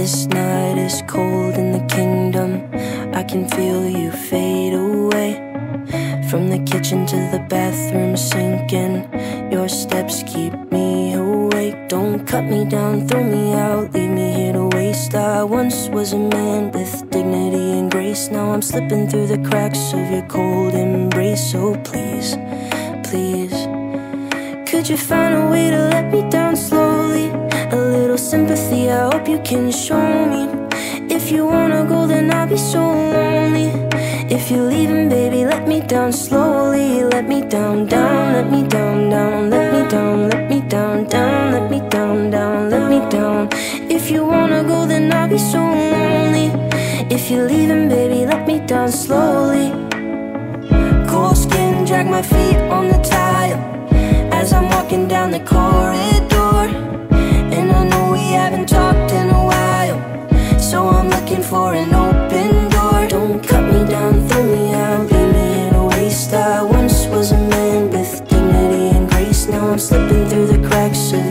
[0.00, 2.66] This night is cold in the kingdom.
[3.14, 5.34] I can feel you fade away.
[6.30, 8.94] From the kitchen to the bathroom sinking.
[9.52, 11.76] Your steps keep me awake.
[11.90, 15.14] Don't cut me down, throw me out, leave me here to waste.
[15.14, 18.30] I once was a man with dignity and grace.
[18.30, 21.52] Now I'm slipping through the cracks of your cold embrace.
[21.52, 22.38] So please,
[23.04, 23.58] please.
[24.66, 26.89] Could you find a way to let me down slowly?
[28.90, 30.48] I hope you can show me.
[31.14, 33.68] If you wanna go, then I'll be so lonely.
[34.28, 37.04] If you're leaving, baby, let me down slowly.
[37.04, 41.52] Let me down, down, let me down, down, let me down, let me down, down,
[41.52, 43.48] let me down, down, let me down.
[43.96, 46.48] If you wanna go, then I'll be so lonely.
[47.14, 49.70] If you're leaving, baby, let me down slowly.
[51.08, 53.60] Cold skin, drag my feet on the tile
[54.32, 55.99] as I'm walking down the corridor.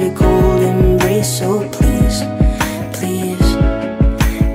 [0.09, 1.39] Your cold embrace.
[1.39, 2.23] So please,
[2.93, 3.39] please,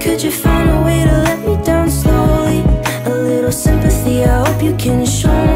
[0.03, 2.61] could you find a way to let me down slowly?
[3.07, 5.54] A little sympathy, I hope you can show me.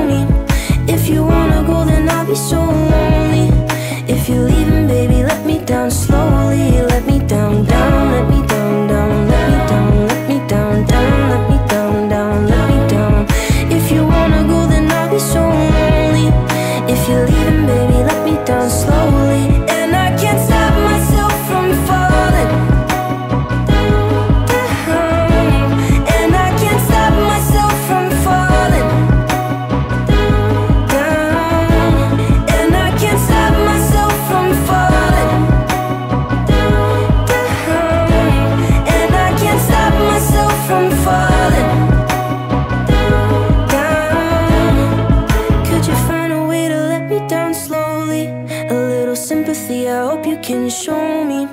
[49.69, 51.47] Sympathy, I hope you can show me.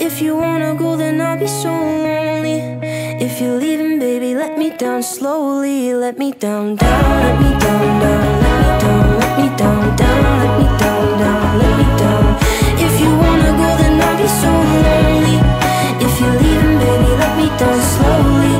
[0.00, 2.58] If you wanna go, then I'll be so lonely.
[3.20, 5.94] If you're leaving, baby, let me down slowly.
[5.94, 10.22] Let me down, down, let me down, down, let me down, let me down, down,
[10.42, 12.24] let me down, down, let me down.
[12.86, 14.52] If you wanna go, then I'll be so
[14.86, 15.36] lonely.
[16.06, 18.56] If you're leaving, baby, let me down slowly.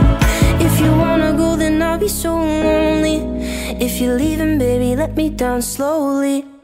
[0.66, 3.16] If you wanna go, then I'll be so lonely.
[3.86, 6.59] If you're leaving, baby, let me down slowly.